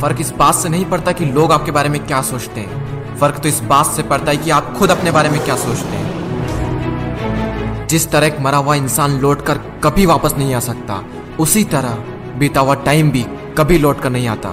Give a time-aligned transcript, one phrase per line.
[0.00, 3.34] फ़र्क इस बात से नहीं पड़ता कि लोग आपके बारे में क्या सोचते हैं। फ़र्क
[3.34, 7.86] तो इस बात से पड़ता है कि आप खुद अपने बारे में क्या सोचते हैं।
[7.86, 11.04] जिस तरह एक मरा हुआ इंसान लौट कर कभी वापस नहीं आ सकता,
[11.38, 11.88] उसी तरह
[12.38, 13.26] बीता हुआ टाइम भी
[13.58, 14.48] कभी लौट कर नहीं आता।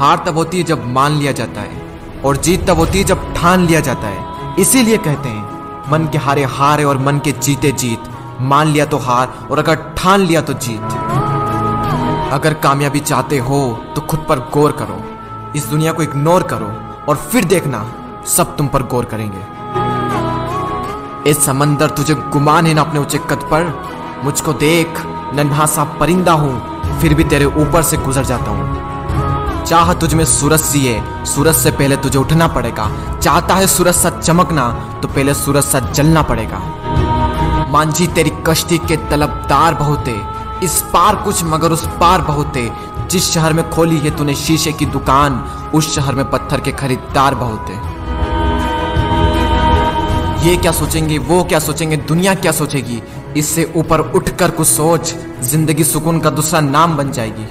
[0.00, 1.82] हार तब होती है जब मान लिया जाता है,
[2.24, 5.44] और जीत तब होती है जब ठान लिया जाता है। इसीलिए कहते हैं,
[5.92, 7.98] मन के हारे हारे और मन के जीते जीत।
[8.40, 11.05] मान लिया तो हार, और अगर ठान लिया तो जीत।
[12.32, 13.58] अगर कामयाबी चाहते हो
[13.94, 15.02] तो खुद पर गौर करो।
[15.56, 16.70] इस दुनिया को इग्नोर करो
[17.08, 17.84] और फिर देखना,
[18.26, 19.44] सब तुम पर गौर करेंगे।
[21.30, 23.72] इस समंदर तुझे गुमान है ना अपने ऊँचे कद पर?
[24.24, 25.00] मुझको देख,
[25.34, 30.24] नन्हा सा परिंदा हूँ, फिर भी तेरे ऊपर से गुजर जाता हूँ। चाह तुझ में
[30.26, 34.70] सूरज सी है, सूरज से पहले तुझे उठना पड़ेगा। चाहता है सूरज सा चमकना
[35.02, 36.58] तो पहले सूरज सा जलना पड़ेगा।
[37.70, 40.12] मांझी तेरी कश्ती के तलबदार बहुते
[40.64, 42.70] इस पार कुछ, मगर उस पार बहुत बहुते
[43.10, 45.32] जिस शहर में खोली है तूने शीशे की दुकान,
[45.74, 47.72] उस शहर में पत्थर के खरीदार बहुते
[50.48, 53.02] ये क्या सोचेंगे, वो क्या सोचेंगे, दुनिया क्या सोचेगी?
[53.36, 57.46] इससे ऊपर उठकर कुछ सोच, ज़िंदगी सुकून का दूसरा नाम बन जाएगी।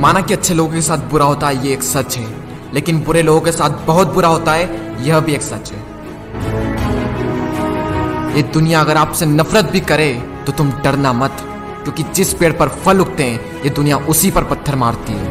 [0.00, 2.26] माना कि अच्छे लोगों के साथ बुरा होता है, ये एक सच है।
[2.74, 5.78] लेकिन बुरे लोगों के साथ बहुत बुरा होता है, यह भी एक सच है।
[8.36, 11.36] ये दुनिया अगर आपसे नफरत भी करे तो तुम डरना मत,
[11.84, 15.28] क्योंकि जिस पेड़ पर फल उगते हैं, ये दुनिया उसी पर पत्थर मारती है।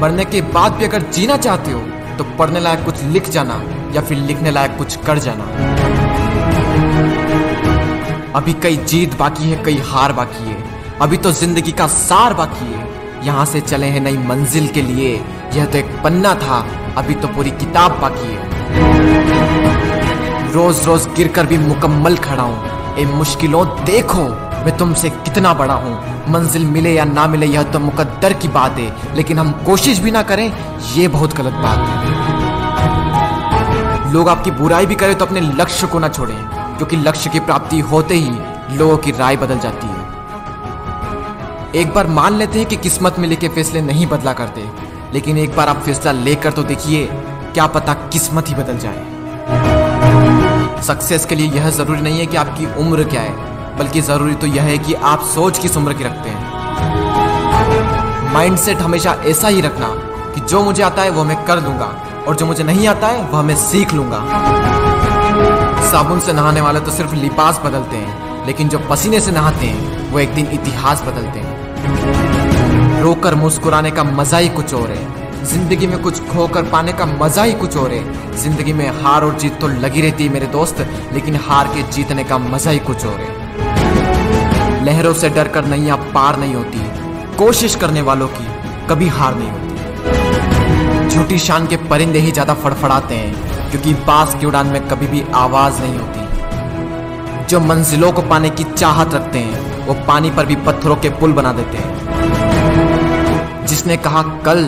[0.00, 1.80] मरने के बाद भी अगर जीना चाहते हो
[2.18, 3.54] तो पढ़ने लायक कुछ लिख जाना,
[3.94, 5.44] या फिर लिखने लायक कुछ कर जाना।
[8.34, 10.56] अभी कई जीत बाकी है, कई हार बाकी है।
[11.02, 12.82] अभी तो ज़िंदगी का सार बाकी है।
[13.26, 15.12] यहाँ से चले हैं नई मंजिल के लिए।
[15.54, 16.64] यह तो एक पन्ना था,
[16.98, 19.23] अभी तो पूरी किताब बाकी है।
[20.54, 24.22] रोज रोज गिरकर भी मुकम्मल खड़ा हूँ। ए मुश्किलों देखो,
[24.64, 25.94] मैं तुमसे कितना बड़ा हूँ।
[26.32, 30.10] मंजिल मिले या ना मिले, यह तो मुकद्दर की बात है। लेकिन हम कोशिश भी
[30.10, 30.52] ना करें,
[30.94, 32.12] ये बहुत गलत बात है।
[34.12, 36.36] लोग आपकी बुराई भी करें तो अपने लक्ष्य को ना छोड़ें,
[36.76, 40.02] क्योंकि लक्ष्य की प्राप्ति होते ही लोगों की राय बदल जाती है।
[41.74, 44.68] एक बार मान लेते हैं कि किस्मत में लिखे फैसले नहीं बदला करते,
[45.12, 47.08] लेकिन एक बार आप फैसला लेकर तो देखिए,
[47.54, 49.13] क्या पता किस्मत ही बदल जाए।
[50.84, 54.46] सक्सेस के लिए यह ज़रूरी नहीं है कि आपकी उम्र क्या है, बल्कि ज़रूरी तो
[54.46, 56.42] यह है कि आप सोच किस उम्र की रखते हैं।
[58.34, 59.88] माइंडसेट हमेशा ऐसा ही रखना
[60.34, 61.86] कि जो मुझे आता है वो मैं कर लूँगा
[62.28, 64.20] और जो मुझे नहीं आता है वह मैं सीख लूँगा।
[65.90, 70.10] साबुन से नहाने वाले तो सिर्फ़ लिबास बदलते हैं, लेकिन जो पसीने से नहाते हैं,
[70.12, 75.86] वो एक दिन इतिहास बदलते हैं। रोकर मुस्कुराने का मज़ा ही कुछ और है। ज़िंदगी
[75.86, 79.58] में कुछ खोकर पाने का मज़ा ही कुछ और है। ज़िंदगी में हार और जीत
[79.60, 80.80] तो लगी रहती है मेरे दोस्त,
[81.12, 85.96] लेकिन हार के जीतने का मज़ा ही कुछ और है। लहरों से डर कर नैया
[86.14, 86.78] पार नहीं होती,
[87.36, 88.46] कोशिश करने वालों की
[88.88, 94.46] कभी हार नहीं होती। झूठी शान के परिंदे ही ज़्यादा फड़फड़ाते हैं, क्योंकि बास की
[94.46, 99.86] उड़ान में कभी भी आवाज़ नहीं होती। जो मंजिलों को पाने की चाहत रखते हैं,
[99.86, 101.92] वो पानी पर भी पत्थरों के पुल बना देते हैं।
[103.66, 104.64] जिसने कहा, कल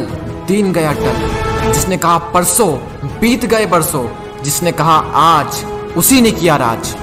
[0.46, 1.30] दिन गया टल,
[1.72, 2.72] जिसने कहा, परसों
[3.20, 4.08] बीत गए बरसों।
[4.42, 6.96] जिसने कहा, आज। उसी ने किया राज।